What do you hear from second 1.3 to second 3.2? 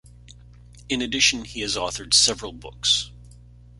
he has authored several books.